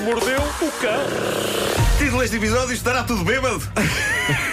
mordeu 0.00 0.40
o 0.40 0.72
cão. 0.80 1.04
Título 1.98 2.20
deste 2.20 2.36
episódio: 2.36 2.74
Estará 2.74 3.02
tudo 3.04 3.24
bêbado? 3.24 3.62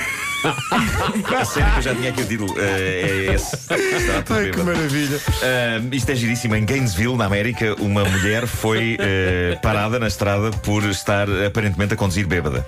A 1.36 1.46
sério 1.46 1.72
que 1.72 1.78
eu 1.80 1.82
já 1.82 1.96
tinha 1.96 2.10
aqui 2.10 2.22
o 2.22 2.26
título. 2.26 2.56
Eh, 2.58 3.28
é 3.30 3.34
esse. 3.34 3.56
Estará 3.56 4.22
tudo 4.22 4.40
Ai, 4.40 4.52
que 4.52 4.62
maravilha. 4.62 5.20
Ah, 5.42 5.82
isto 5.92 6.12
é 6.12 6.16
giríssimo. 6.16 6.56
Em 6.56 6.64
Gainesville, 6.64 7.16
na 7.18 7.26
América, 7.26 7.76
uma 7.80 8.06
mulher 8.06 8.46
foi 8.46 8.98
eh, 9.00 9.58
parada 9.62 10.00
na 10.00 10.08
estrada 10.08 10.52
por 10.52 10.84
estar 10.84 11.28
aparentemente 11.46 11.96
a 11.96 11.98
conduzir 11.98 12.28
bêbada. 12.28 12.66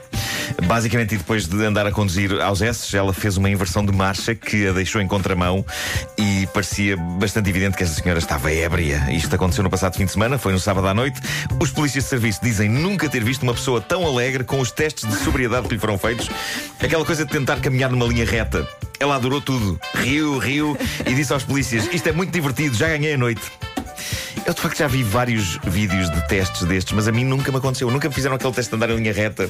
Basicamente, 0.62 1.16
e 1.16 1.18
depois 1.18 1.48
de 1.48 1.64
andar 1.64 1.86
a 1.86 1.92
conduzir 1.92 2.40
aos 2.42 2.62
S, 2.62 2.96
ela 2.96 3.14
fez 3.14 3.38
uma 3.38 3.50
inversão 3.50 3.86
de 3.86 3.92
marcha 3.92 4.36
que 4.36 4.68
a 4.68 4.72
deixou 4.72 5.02
em 5.02 5.08
contramão 5.08 5.66
e 6.18 6.48
parecia 6.54 6.98
bastante 6.98 7.50
evidente 7.50 7.78
que 7.78 7.84
esta 7.84 8.02
senhora 8.02 8.20
estava 8.20 8.52
ébria. 8.52 9.08
Isto 9.12 9.36
aconteceu 9.36 9.64
no 9.64 9.70
passado 9.70 9.96
fim 9.96 10.06
de 10.06 10.12
semana, 10.12 10.38
foi 10.38 10.52
no 10.52 10.60
sábado 10.60 10.88
à 10.88 10.94
noite. 10.94 11.20
Os 11.60 11.72
polícias 11.72 12.06
de 12.06 12.10
serviço 12.10 12.40
dizem 12.42 12.70
nunca 12.70 13.10
ter 13.10 13.24
visto 13.24 13.44
uma 13.44 13.54
pessoa 13.54 13.82
tão 13.82 14.06
alegre 14.06 14.44
com 14.44 14.60
os 14.60 14.72
testes 14.72 15.10
de 15.10 15.16
sobriedade 15.18 15.68
que 15.68 15.74
lhe 15.74 15.80
foram 15.80 15.98
feitos. 15.98 16.30
Aquela 16.80 17.06
coisa 17.06 17.26
de 17.26 17.32
tentar 17.32 17.60
caminhar 17.60 17.90
numa 17.90 18.06
linha 18.06 18.26
reta. 18.26 18.68
Ela 19.00 19.16
adorou 19.16 19.42
tudo. 19.42 19.80
Riu, 19.96 20.38
riu 20.38 20.78
e 21.06 21.14
disse 21.14 21.32
aos 21.32 21.44
polícias: 21.44 21.88
Isto 21.92 22.10
é 22.10 22.12
muito 22.12 22.32
divertido, 22.32 22.76
já 22.76 22.88
ganhei 22.88 23.14
a 23.14 23.18
noite. 23.18 23.42
Eu 24.46 24.54
de 24.54 24.62
facto 24.62 24.78
já 24.78 24.88
vi 24.88 25.04
vários 25.04 25.60
vídeos 25.64 26.10
de 26.10 26.28
testes 26.28 26.64
destes, 26.64 26.94
mas 26.94 27.08
a 27.08 27.12
mim 27.12 27.24
nunca 27.24 27.52
me 27.52 27.58
aconteceu. 27.58 27.90
Nunca 27.92 28.08
me 28.10 28.16
fizeram 28.16 28.36
aquele 28.36 28.54
teste 28.54 28.70
de 28.72 28.76
andar 28.76 28.90
em 28.90 28.96
linha 28.96 29.14
reta. 29.14 29.50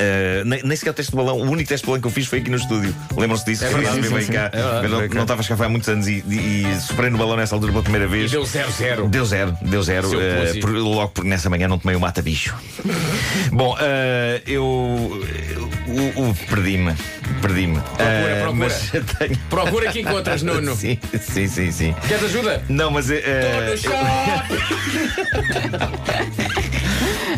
Uh, 0.00 0.44
nem, 0.44 0.62
nem 0.62 0.76
sequer 0.76 0.90
o 0.90 0.94
teste 0.94 1.10
de 1.10 1.16
balão. 1.16 1.38
O 1.38 1.50
único 1.50 1.68
teste 1.68 1.84
de 1.84 1.86
balão 1.88 2.00
que 2.00 2.06
eu 2.06 2.10
fiz 2.12 2.26
foi 2.26 2.38
aqui 2.38 2.50
no 2.50 2.56
estúdio. 2.56 2.94
Lembram-se 3.16 3.44
disso? 3.44 3.64
É 3.64 3.68
verdade, 3.68 4.06
Sim, 4.06 4.20
sim, 4.20 4.32
cá. 4.32 4.50
É 4.52 4.80
verdade, 4.80 5.02
Eu 5.04 5.14
não- 5.14 5.22
estava 5.22 5.40
a 5.40 5.42
escapar 5.42 5.64
há 5.66 5.68
muitos 5.68 5.88
anos 5.88 6.06
e, 6.06 6.22
e, 6.28 6.66
e 6.68 6.80
superei 6.80 7.10
no 7.10 7.18
balão 7.18 7.36
nessa 7.36 7.54
altura 7.54 7.72
pela 7.72 7.82
primeira 7.82 8.06
E 8.06 8.08
vez. 8.08 8.30
deu 8.30 8.44
zero, 8.44 8.70
zero. 8.70 9.08
Deu 9.08 9.24
zero, 9.24 9.56
deu 9.62 9.82
zero. 9.82 10.08
Pussy. 10.08 10.60
por- 10.60 10.70
logo 10.70 11.08
porque 11.08 11.28
nessa 11.28 11.50
manhã 11.50 11.66
não 11.68 11.78
tomei 11.78 11.96
o 11.96 12.00
mata-bicho. 12.00 12.54
Bom, 13.52 13.76
eh, 13.80 14.40
eu. 14.46 14.64
o- 14.64 16.34
Perdi-me. 16.48 16.94
Perdi-me. 17.42 17.80
Procura. 17.80 18.52
Mas 18.54 18.90
tenho. 19.18 19.36
Procura 19.50 19.90
que 19.92 20.00
encontras, 20.00 20.42
Nuno. 20.42 20.74
Sim, 20.78 20.98
sim, 21.20 21.48
sim, 21.48 21.72
sim. 21.72 21.94
Queres 22.06 22.24
ajuda? 22.24 22.62
Não, 22.68 22.90
mas. 22.90 23.10
eh, 23.10 23.22
eh, 23.24 23.70
No 23.70 23.76
shopping. 23.76 23.98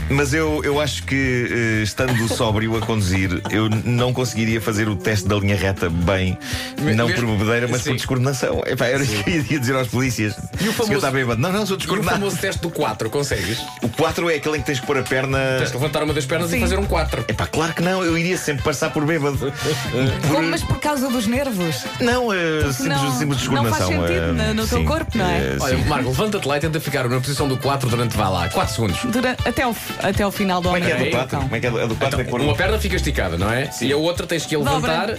Mas 0.09 0.35
eu, 0.35 0.61
eu 0.65 0.81
acho 0.81 1.05
que, 1.05 1.49
eh, 1.51 1.83
estando 1.83 2.27
sóbrio 2.35 2.77
a 2.77 2.81
conduzir, 2.81 3.41
eu 3.51 3.69
não 3.69 4.13
conseguiria 4.13 4.61
fazer 4.61 4.89
o 4.89 4.97
teste 4.97 5.29
da 5.29 5.37
linha 5.37 5.55
reta 5.57 5.89
bem, 5.89 6.37
Me- 6.81 6.95
não 6.95 7.07
mesmo- 7.07 7.27
por 7.27 7.37
bebedeira, 7.39 7.69
mas 7.69 7.83
Sim. 7.83 7.91
por 7.91 7.97
descoordenação. 7.97 8.63
Epá, 8.67 8.87
era 8.87 9.03
isso 9.05 9.23
que 9.23 9.31
eu 9.31 9.45
ia 9.51 9.61
dizer 9.61 9.77
aos 9.77 9.89
polícias. 9.89 10.35
E 10.61 10.67
o 10.67 10.71
O 10.71 10.73
famoso- 10.73 10.95
está 10.95 11.11
bêbado. 11.11 11.41
Não, 11.41 11.53
não, 11.53 11.65
sou 11.65 11.75
E 11.75 11.77
o 11.77 11.79
descoordenado. 11.79 12.19
famoso 12.19 12.37
teste 12.39 12.61
do 12.61 12.71
4, 12.71 13.09
consegues? 13.11 13.59
O 13.83 13.89
4 13.89 14.29
é 14.31 14.35
aquele 14.37 14.57
em 14.57 14.61
que 14.61 14.67
tens 14.67 14.81
que 14.81 14.87
pôr 14.87 14.99
a 14.99 15.03
perna. 15.03 15.39
Tens 15.59 15.69
de 15.71 15.75
levantar 15.77 16.03
uma 16.03 16.13
das 16.15 16.27
pernas 16.27 16.53
e 16.53 16.59
fazer 16.59 16.79
um 16.79 16.87
4. 16.87 17.25
Epá, 17.29 17.47
claro 17.47 17.73
que 17.73 17.83
não, 17.83 18.03
eu 18.05 18.19
iria 18.19 18.37
sempre 18.37 18.63
passar 18.65 18.91
por 18.93 19.05
bêbado. 19.05 19.53
Como, 20.29 20.49
mas 20.49 20.63
por 20.63 20.81
causa 20.81 21.09
dos 21.09 21.27
nervos. 21.27 21.85
Não, 22.01 22.33
eh, 22.33 22.63
simples, 22.73 22.79
não- 22.89 23.19
simples 23.19 23.21
não 23.21 23.29
descoordenação. 23.37 23.79
faz 23.93 24.09
sentido 24.09 24.25
eh, 24.25 24.33
no- 24.49 24.55
no 24.55 24.67
teu 24.67 24.79
sim, 24.79 24.85
corpo, 24.85 25.17
não 25.17 25.27
é? 25.27 25.39
eh, 25.39 25.57
Olha, 25.61 25.77
sim. 25.77 25.85
Marco, 25.85 26.09
levanta-te 26.09 26.49
lá 26.49 26.57
e 26.57 26.61
tenta 26.61 26.81
ficar 26.81 27.09
na 27.09 27.21
posição 27.21 27.47
do 27.49 27.57
4 27.57 27.89
durante, 27.89 28.17
vai 28.17 28.29
lá, 28.31 28.49
4 28.49 28.75
segundos. 28.75 28.99
Durante- 29.05 29.47
até, 29.47 29.63
ao, 29.63 29.75
até 30.03 30.23
ao 30.23 30.31
final 30.33 30.61
do 30.61 30.69
Como 30.71 30.83
é 30.83 30.87
que 30.87 30.93
é 30.93 31.05
do 31.05 31.11
4? 31.11 31.39
Como 31.41 31.57
é 31.57 31.61
que 31.61 31.67
é 31.67 31.71
do- 31.71 31.81
a 31.81 31.87
do 31.87 31.95
4 31.97 32.21
é 32.21 32.25
pôr 32.25 32.41
Uma 32.41 32.55
perna 32.55 32.79
fica 32.79 32.97
esticada, 32.97 33.37
não 33.37 33.51
é? 33.51 33.71
E 33.81 33.93
a 33.93 33.97
outra 33.97 34.27
tens 34.27 34.47
que 34.47 34.55
a 34.55 34.59
levantar. 34.59 35.07
Dobra. 35.09 35.19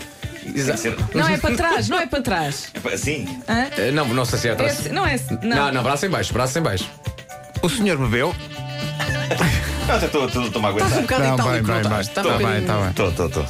Exato. 0.55 0.95
Não 1.13 1.27
é 1.27 1.37
para 1.37 1.55
trás, 1.55 1.87
não 1.89 1.99
é 1.99 2.07
para 2.07 2.21
trás. 2.21 2.71
Assim? 2.91 3.27
Hã? 3.47 3.67
Eh, 3.77 3.91
Não, 3.91 4.07
não 4.07 4.25
sei 4.25 4.39
se 4.39 4.47
é 4.47 4.51
É 4.51 4.53
atrás. 4.53 4.79
assim- 4.79 4.89
não 4.89 5.05
é 5.05 5.13
assim, 5.13 5.37
Não, 5.43 5.55
não. 5.57 5.71
não, 5.71 5.83
braço 5.83 6.05
em 6.05 6.09
baixo, 6.09 6.33
braço 6.33 6.57
em 6.57 6.61
baixo. 6.63 6.89
O 7.61 7.69
senhor 7.69 7.97
bebeu? 7.97 8.33
Não, 9.87 9.95
até 9.95 10.05
estou 10.07 10.25
estou- 10.25 10.45
estou-me 10.45 10.67
a 10.67 10.71
Estás 10.71 10.91
um 10.91 10.95
aguentar. 10.95 11.01
bocado 11.01 11.23
Não, 11.23 11.33
itálico, 11.35 11.51
bem, 11.51 11.61
não 11.61 11.67
bem, 11.73 11.81
estás? 11.81 11.91
bem. 11.91 12.01
Está 12.01 12.23
Tá 12.23 12.29
bem, 12.29 12.37
bocadinho- 12.39 12.67
tá 12.67 12.77
bem. 12.79 12.89
Estou, 12.89 13.09
estou, 13.09 13.27
estou. 13.27 13.45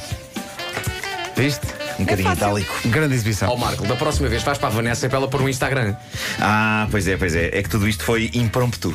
Viste? 1.36 1.66
Um 1.98 2.04
bocadinho 2.04 2.28
fácil. 2.28 2.42
itálico. 2.44 2.88
Grande 2.88 3.12
Ó 3.12 3.16
exibição. 3.16 3.56
Marco, 3.56 3.86
da 3.86 3.96
próxima 3.96 4.28
vez 4.28 4.42
vais 4.42 4.58
para 4.58 4.68
a 4.68 4.70
Vanessa 4.70 5.08
para 5.08 5.18
ela 5.18 5.28
pôr 5.28 5.40
um 5.42 5.48
Instagram. 5.48 5.94
Ah, 6.40 6.86
pois 6.90 7.06
é, 7.08 7.16
pois 7.16 7.34
é. 7.34 7.46
É 7.52 7.62
que 7.62 7.68
tudo 7.70 7.88
isto 7.88 8.04
foi 8.04 8.30
impromptu. 8.34 8.94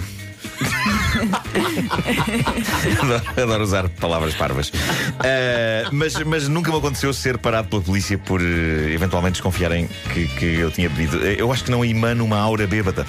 Adoro, 3.01 3.23
adoro 3.41 3.63
usar 3.63 3.90
palavras 3.90 4.34
parvas. 4.35 4.72
Ah, 5.19 5.90
mas, 5.91 6.16
mas 6.23 6.47
nunca 6.47 6.72
me 6.72 6.78
aconteceu 6.78 7.13
ser 7.13 7.38
parado 7.38 7.68
pela 7.69 7.81
polícia 7.81 8.18
por 8.18 8.41
eh, 8.41 8.91
eventualmente 8.94 9.34
desconfiarem 9.34 9.88
que, 10.13 10.28
que 10.28 10.45
eu 10.45 10.72
tinha 10.72 10.90
bebido. 10.90 11.25
Eh, 11.25 11.35
Eu 11.40 11.51
acho 11.51 11.63
que 11.63 11.72
não 11.72 11.84
emano 11.85 12.23
uma 12.25 12.38
aura 12.40 12.66
bêbada. 12.68 13.06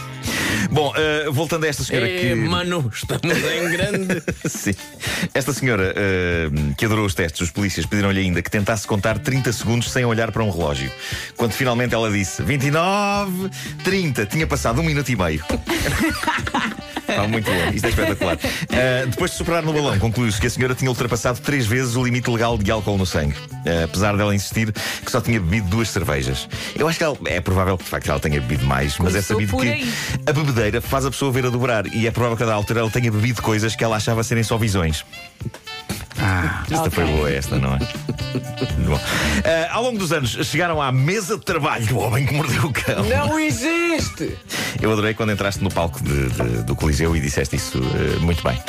Bom, 0.71 0.93
ah, 0.95 1.31
voltando 1.31 1.65
a 1.65 1.69
esta 1.69 1.83
senhora 1.85 2.09
É, 2.09 2.21
que. 2.21 2.35
mano, 2.35 2.91
estamos 2.93 3.37
em 3.37 3.71
grande. 3.71 4.23
Sim. 4.49 4.75
Esta 5.35 5.53
senhora 5.53 5.95
eh, 5.97 6.49
que 6.77 6.85
adorou 6.85 7.05
os 7.07 7.15
testes, 7.15 7.41
os 7.41 7.51
polícias 7.51 7.87
pediram-lhe 7.87 8.21
ainda 8.21 8.43
que 8.43 8.51
tentasse 8.51 8.87
contar 8.87 9.19
30 9.19 9.53
segundos 9.53 9.91
sem 9.91 10.05
olhar 10.05 10.31
para 10.33 10.43
um 10.43 10.51
relógio. 10.51 10.91
Quando 11.37 11.53
finalmente 11.53 11.95
ela 11.95 12.11
disse 12.11 12.43
29, 12.43 13.51
30, 13.85 14.27
tinha 14.27 14.47
passado 14.47 14.81
um 14.81 14.85
minuto 14.85 15.09
e 15.11 15.17
meio. 15.17 15.45
Muito 17.29 17.51
bom, 17.51 17.71
isto 17.75 17.87
é 17.87 17.91
espetacular. 17.91 18.39
Eh, 18.71 19.07
depois 19.07 19.31
de 19.33 19.37
superar 19.37 19.63
no 19.63 19.73
balão, 19.73 19.99
concluiu-se 19.99 20.41
que 20.41 20.47
a 20.47 20.51
senhora 20.51 20.75
tinha 20.75 20.91
ultrapassado 20.91 21.41
três 21.41 21.67
vezes 21.67 21.97
o 21.97 22.05
limite 22.05 22.31
legal 22.31 22.57
de 22.57 22.71
álcool 22.71 22.97
no 22.99 23.05
sangue. 23.07 23.35
Eh, 23.65 23.85
apesar 23.85 24.17
dela 24.17 24.35
insistir 24.35 24.73
que 24.73 25.11
só 25.11 25.21
tinha 25.21 25.41
bebido 25.41 25.69
duas 25.69 25.89
cervejas. 25.91 26.49
Eu 26.77 26.87
acho 26.89 26.99
que 26.99 27.05
ela- 27.05 27.17
é 27.27 27.41
provável 27.41 27.77
que 27.77 27.85
de 27.85 27.91
facto 27.91 28.09
ela 28.11 28.21
tenha 28.21 28.41
bebido 28.41 28.65
mais, 28.67 28.97
mas 28.99 29.09
é 29.15 29.23
Começou 29.23 29.37
sabido 29.37 29.51
por 29.51 29.63
que 29.63 29.69
aí. 29.69 29.93
a 30.27 30.33
bebedeira 30.33 30.81
faz 30.81 31.05
a 31.07 31.11
pessoa 31.11 31.33
ver 31.33 31.47
a 31.47 31.51
dobrar 31.51 31.87
e 31.87 32.07
é 32.07 32.11
provável 32.11 32.37
que 32.37 32.43
a 32.43 32.47
da 32.47 32.55
altura 32.55 32.81
ela 32.81 32.91
tenha 32.91 33.11
bebido 33.11 33.43
coisas 33.43 33.75
que 33.75 33.83
ela 33.83 33.97
achava 33.97 34.23
serem 34.23 34.43
só 34.45 34.57
visões. 34.57 35.05
Ah, 36.21 36.63
Esta 36.65 36.81
Ok. 36.87 36.91
foi 36.91 37.05
boa, 37.05 37.31
esta, 37.31 37.59
não 37.59 37.75
é? 37.75 37.79
Bom. 38.87 38.99
Ah, 39.45 39.69
ao 39.75 39.83
longo 39.85 39.99
dos 39.99 40.11
anos 40.13 40.31
chegaram 40.47 40.81
à 40.83 40.91
mesa 40.91 41.37
de 41.39 41.45
trabalho 41.45 41.87
do 41.87 41.99
homem 41.99 42.27
que 42.27 42.35
mordeu 42.35 42.65
o 42.65 42.73
cão. 42.73 43.05
Não 43.05 43.39
existe! 43.39 44.37
Eu 44.81 44.93
adorei 44.93 45.15
quando 45.15 45.33
entraste 45.33 45.63
no 45.63 45.71
palco 45.71 46.03
de- 46.03 46.29
de- 46.29 46.63
do 46.63 46.75
Coliseu 46.77 47.15
e 47.17 47.21
disseste 47.21 47.57
isso 47.57 47.79
eh, 47.79 48.19
muito 48.21 48.43
bem. 48.43 48.61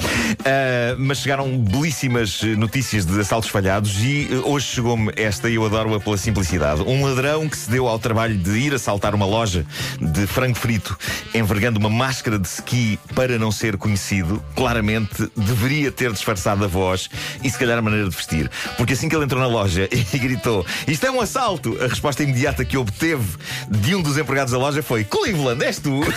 Ah, 0.45 0.95
mas 0.97 1.19
chegaram 1.19 1.57
belíssimas 1.57 2.41
notícias 2.57 3.05
de 3.05 3.19
assaltos 3.19 3.49
falhados 3.49 3.95
e 3.99 4.27
hoje 4.43 4.67
chegou-me 4.67 5.11
esta 5.15 5.49
e 5.49 5.55
eu 5.55 5.65
adoro-a 5.65 5.99
pela 5.99 6.17
simplicidade. 6.17 6.81
Um 6.81 7.03
ladrão 7.05 7.47
que 7.49 7.57
se 7.57 7.69
deu 7.69 7.87
ao 7.87 7.97
trabalho 7.99 8.37
de 8.37 8.51
ir 8.51 8.73
assaltar 8.73 9.15
uma 9.15 9.25
loja 9.25 9.65
de 9.99 10.27
frango 10.27 10.55
frito 10.57 10.97
envergando 11.33 11.79
uma 11.79 11.89
máscara 11.89 12.37
de 12.37 12.47
ski 12.47 12.99
para 13.15 13.37
não 13.39 13.51
ser 13.51 13.77
conhecido, 13.77 14.43
claramente 14.55 15.29
deveria 15.35 15.91
ter 15.91 16.11
disfarçado 16.11 16.63
a 16.63 16.67
voz 16.67 17.09
e 17.43 17.49
se 17.49 17.57
calhar 17.57 17.77
a 17.77 17.81
maneira 17.81 18.07
de 18.09 18.15
vestir. 18.15 18.49
Porque 18.77 18.93
assim 18.93 19.07
que 19.09 19.15
ele 19.15 19.25
entrou 19.25 19.41
na 19.41 19.47
loja 19.47 19.87
e 19.91 20.17
gritou: 20.17 20.65
Isto 20.87 21.05
é 21.05 21.11
um 21.11 21.21
assalto! 21.21 21.77
A 21.83 21.87
resposta 21.87 22.23
imediata 22.23 22.63
que 22.65 22.77
obteve 22.77 23.25
de 23.69 23.95
um 23.95 24.01
dos 24.01 24.17
empregados 24.17 24.51
da 24.53 24.57
loja 24.59 24.81
foi: 24.83 25.03
Cleveland, 25.03 25.63
és 25.63 25.79
tu? 25.79 26.01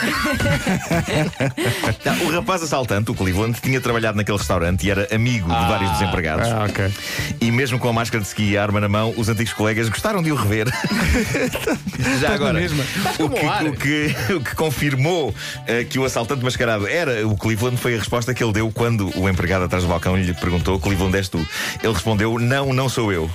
Não, 2.05 2.27
o 2.27 2.31
rapaz 2.33 2.63
assaltante, 2.63 3.11
o 3.11 3.15
Cleveland, 3.15 3.59
tinha 3.61 3.81
trabalhado 3.81 4.17
naquele 4.17 4.39
restaurante 4.39 4.87
e 4.87 4.91
era 4.91 5.09
amigo 5.15 5.49
de 5.49 5.67
vários 5.67 5.91
dos 5.93 6.03
empregados. 6.03 6.49
ah, 6.49 6.67
ok. 6.69 6.93
E 7.41 7.51
mesmo 7.51 7.79
com 7.79 7.89
a 7.89 7.93
máscara 7.93 8.23
de 8.23 8.29
ski 8.29 8.51
e 8.51 8.57
a 8.59 8.63
arma 8.63 8.81
na 8.81 8.89
mão, 8.89 9.13
os 9.17 9.29
antigos 9.29 9.53
colegas 9.53 9.89
gostaram 9.89 10.23
de 10.23 10.31
o 10.33 10.35
rever. 10.35 10.67
Já 12.21 12.35
agora, 12.35 12.55
mesma. 12.55 12.85
o 13.19 13.29
como 13.29 13.33
que, 13.33 13.69
o 13.69 13.73
que- 13.77 14.33
o 14.35 14.41
que 14.41 14.55
confirmou 14.55 15.35
eh, 15.67 15.85
que 15.85 15.99
o 15.99 16.05
assaltante 16.05 16.43
mascarado 16.45 16.87
era 16.87 17.27
o 17.27 17.37
Cleveland 17.37 17.77
foi 17.77 17.95
a 17.95 17.99
resposta 17.99 18.33
que 18.35 18.43
ele 18.43 18.53
deu 18.53 18.71
quando 18.73 19.11
o 19.19 19.29
empregado 19.29 19.65
atrás 19.65 19.85
do 19.85 19.89
balcão 19.89 20.17
lhe 20.17 20.33
perguntou: 20.35 20.79
Cleveland, 20.79 21.12
és 21.19 21.29
tu? 21.29 21.39
Ele 21.83 21.93
respondeu: 21.93 22.39
Não, 22.39 22.73
não 22.73 22.89
sou 22.89 23.13
eu. 23.13 23.31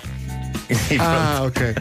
E 0.92 0.98
Ah, 1.00 1.44
ok. 1.46 1.76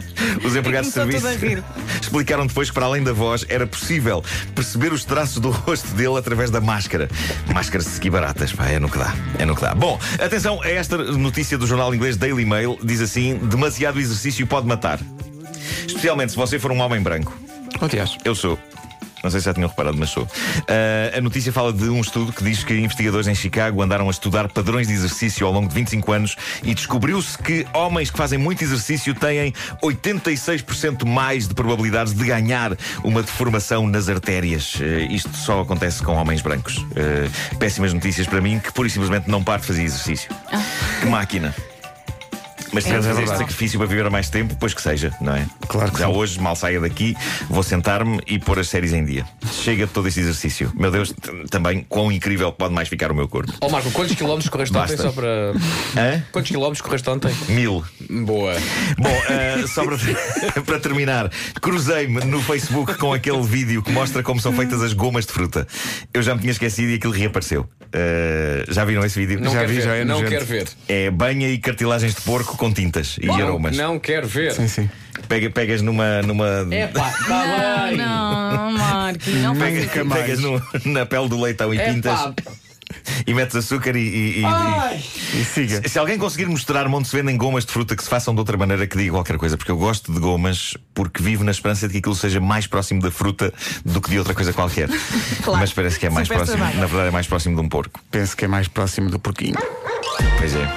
Os 0.45 0.55
empregados 0.55 0.89
de 0.89 0.93
serviço 0.93 1.27
explicaram 2.01 2.47
depois 2.47 2.69
que, 2.69 2.73
para 2.73 2.85
além 2.85 3.03
da 3.03 3.13
voz, 3.13 3.45
era 3.49 3.67
possível 3.67 4.23
perceber 4.55 4.93
os 4.93 5.03
traços 5.03 5.39
do 5.39 5.49
rosto 5.49 5.89
dele 5.89 6.17
através 6.17 6.49
da 6.49 6.61
máscara. 6.61 7.09
Máscaras 7.53 7.85
de 7.85 7.91
ski 7.93 8.09
baratas, 8.09 8.51
pá, 8.53 8.67
é 8.67 8.79
no 8.79 8.89
que 8.89 8.97
dá. 8.97 9.13
É 9.37 9.45
no 9.45 9.55
que 9.55 9.61
dá. 9.61 9.75
Bom, 9.75 9.99
atenção 10.19 10.61
a 10.61 10.69
esta 10.69 10.97
notícia 10.97 11.57
do 11.57 11.67
jornal 11.67 11.93
inglês 11.93 12.17
Daily 12.17 12.45
Mail: 12.45 12.77
diz 12.83 13.01
assim: 13.01 13.35
demasiado 13.37 13.99
exercício 13.99 14.45
pode 14.47 14.67
matar. 14.67 14.99
Especialmente 15.85 16.31
se 16.31 16.37
você 16.37 16.59
for 16.59 16.71
um 16.71 16.79
homem 16.79 17.01
branco. 17.01 17.37
Oh. 17.81 17.87
Eu 18.23 18.35
sou. 18.35 18.57
Não 19.23 19.31
sei 19.31 19.39
se 19.39 19.45
já 19.45 19.53
tinham 19.53 19.69
reparado, 19.69 19.97
mas 19.97 20.09
sou. 20.09 20.27
Ah, 20.67 21.17
a 21.17 21.21
notícia 21.21 21.51
fala 21.51 21.73
de 21.73 21.89
um 21.89 22.01
estudo 22.01 22.31
que 22.31 22.43
diz 22.43 22.63
que 22.63 22.73
investigadores 22.73 23.27
em 23.27 23.35
Chicago 23.35 23.81
andaram 23.81 24.07
a 24.07 24.11
estudar 24.11 24.47
padrões 24.47 24.87
de 24.87 24.93
exercício 24.93 25.45
ao 25.45 25.53
longo 25.53 25.67
de 25.67 25.75
25 25.75 26.11
anos 26.11 26.35
e 26.63 26.73
descobriu-se 26.73 27.37
que 27.37 27.65
homens 27.73 28.11
que 28.11 28.17
fazem 28.17 28.37
muito 28.37 28.63
exercício 28.63 29.13
têm 29.13 29.53
86% 29.81 31.05
mais 31.05 31.47
de 31.47 31.53
probabilidades 31.53 32.13
de 32.13 32.23
ganhar 32.25 32.77
uma 33.03 33.21
deformação 33.21 33.87
nas 33.87 34.09
artérias. 34.09 34.73
Ah, 34.81 35.13
isto 35.13 35.35
só 35.35 35.61
acontece 35.61 36.03
com 36.03 36.13
homens 36.13 36.41
brancos. 36.41 36.85
Ah, 36.95 37.55
péssimas 37.57 37.93
notícias 37.93 38.27
para 38.27 38.41
mim, 38.41 38.59
que 38.59 38.71
pura 38.71 38.87
e 38.87 38.91
simplesmente 38.91 39.29
não 39.29 39.43
paro 39.43 39.61
de 39.61 39.67
fazer 39.67 39.83
exercício. 39.83 40.29
Que 41.01 41.07
máquina. 41.07 41.53
Mas 42.71 42.83
se 42.83 42.89
tiver 42.89 43.01
de 43.01 43.07
É 43.07 43.09
fazer 43.09 43.23
este 43.23 43.37
sacrifício 43.37 43.79
para 43.79 43.87
viver 43.87 44.09
mais 44.09 44.29
tempo, 44.29 44.55
pois 44.59 44.73
que 44.73 44.81
seja, 44.81 45.13
não 45.21 45.35
é? 45.35 45.45
Claro 45.67 45.91
que 45.91 45.99
Já 45.99 46.07
sim. 46.07 46.13
hoje, 46.13 46.39
mal 46.39 46.55
saia 46.55 46.79
daqui, 46.79 47.15
vou 47.49 47.63
sentar-me 47.63 48.19
e 48.27 48.37
pôr 48.39 48.59
as 48.59 48.67
séries 48.67 48.93
em 48.93 49.03
dia. 49.05 49.25
Chega 49.51 49.85
de 49.87 49.93
todo 49.93 50.07
este 50.07 50.19
exercício. 50.19 50.71
Meu 50.75 50.91
Deus, 50.91 51.13
também 51.49 51.85
quão 51.87 52.11
incrível 52.11 52.51
pode 52.51 52.73
mais 52.73 52.87
ficar 52.87 53.11
o 53.11 53.15
meu 53.15 53.27
corpo. 53.27 53.51
Ó 53.61 53.69
Marco, 53.69 53.89
quantos 53.91 54.15
quilómetros 54.15 54.49
correste 54.49 54.75
ontem 54.77 54.95
Basta. 54.95 55.03
só 55.03 55.11
para. 55.11 55.53
Hã? 55.95 56.23
Quantos 56.31 56.51
quilómetros 56.51 56.81
correste 56.81 57.09
ontem? 57.09 57.33
Mil. 57.49 57.83
Boa. 58.09 58.53
Bom, 58.97 59.21
eh, 59.29 59.65
só 59.67 59.83
para, 59.85 59.97
para 60.63 60.79
terminar, 60.79 61.31
cruzei-me 61.61 62.23
no 62.25 62.41
Facebook 62.41 62.95
com 62.95 63.13
aquele 63.13 63.41
vídeo 63.43 63.81
que 63.81 63.91
mostra 63.91 64.21
como 64.23 64.39
são 64.39 64.53
feitas 64.53 64.81
as 64.81 64.93
gomas 64.93 65.25
de 65.25 65.31
fruta. 65.33 65.67
Eu 66.13 66.21
já 66.21 66.33
me 66.35 66.41
tinha 66.41 66.51
esquecido 66.51 66.89
e 66.91 66.95
aquilo 66.95 67.13
reapareceu. 67.13 67.67
Eh, 67.93 68.65
já 68.69 68.83
viram 68.85 69.03
esse 69.05 69.17
vídeo? 69.19 69.39
Não 69.39 69.51
Já 69.51 69.59
quero 69.59 69.69
vi, 69.69 69.75
ver. 69.75 69.81
já 69.83 69.95
é 69.95 70.05
não 70.05 70.23
quero 70.23 70.45
ver. 70.45 70.67
É 70.87 71.09
banha 71.11 71.47
e 71.49 71.57
cartilagens 71.57 72.15
de 72.15 72.21
porco 72.21 72.57
com 72.57 72.71
tintas 72.71 73.17
e 73.21 73.25
Não, 73.27 73.35
aromas. 73.35 73.75
não 73.77 73.97
quero 73.99 74.27
ver. 74.27 74.51
Sim, 74.53 74.67
sim. 74.67 74.89
Pega, 75.27 75.49
pegas 75.49 75.81
numa. 75.81 76.21
numa 76.21 76.45
tá 76.93 77.87
bem. 77.87 77.97
Não, 77.97 78.71
Marco, 78.73 79.29
não 79.31 79.55
Pega- 79.55 80.05
pegas 80.13 80.39
no- 80.39 80.61
na 80.85 81.05
pele 81.05 81.27
do 81.29 81.41
leitão 81.41 81.73
e 81.73 81.79
pintas. 81.79 82.19
e 83.25 83.33
metes 83.33 83.55
açúcar 83.55 83.95
e. 83.95 83.99
e- 83.99 84.39
e- 84.41 84.45
Ai. 84.45 85.03
E 85.33 85.43
siga. 85.45 85.87
Se 85.87 85.97
alguém 85.99 86.17
conseguir 86.17 86.45
mostrar-me 86.47 86.93
onde 86.95 87.07
se 87.07 87.15
vendem 87.15 87.37
gomas 87.37 87.65
de 87.65 87.71
fruta 87.71 87.95
que 87.95 88.03
se 88.03 88.09
façam 88.09 88.33
de 88.33 88.39
outra 88.39 88.57
maneira, 88.57 88.85
que 88.87 88.97
diga 88.97 89.11
qualquer 89.11 89.37
coisa, 89.37 89.57
porque 89.57 89.71
eu 89.71 89.77
gosto 89.77 90.11
de 90.11 90.19
gomas 90.19 90.75
porque 90.93 91.21
vivo 91.21 91.43
na 91.43 91.51
esperança 91.51 91.87
de 91.87 91.93
que 91.93 91.99
aquilo 91.99 92.15
seja 92.15 92.39
mais 92.39 92.67
próximo 92.67 93.01
da 93.01 93.11
fruta 93.11 93.53
do 93.85 94.01
que 94.01 94.09
de 94.09 94.17
outra 94.19 94.33
coisa 94.33 94.53
qualquer. 94.53 94.89
Claro. 95.43 95.59
Mas 95.59 95.73
parece 95.73 95.99
que 95.99 96.05
é 96.07 96.09
mais 96.09 96.27
Super 96.27 96.37
próximo, 96.37 96.57
trabalho. 96.57 96.79
na 96.79 96.85
verdade, 96.87 97.07
é 97.09 97.11
mais 97.11 97.27
próximo 97.27 97.55
de 97.55 97.61
um 97.61 97.69
porco. 97.69 97.99
Penso 98.11 98.35
que 98.35 98.45
é 98.45 98.47
mais 98.47 98.67
próximo 98.67 99.09
do 99.09 99.19
porquinho. 99.19 99.55
Pois 100.39 100.55
é. 100.55 100.67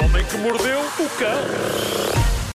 O 0.00 0.04
homem 0.04 0.24
que 0.24 0.36
mordeu 0.38 0.80
o 0.80 1.08
cão. 1.18 2.17